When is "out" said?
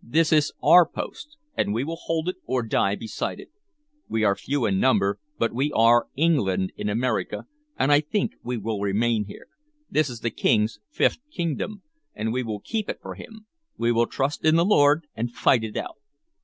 15.76-15.96